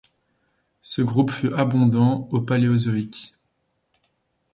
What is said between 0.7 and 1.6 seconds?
Ce groupe fut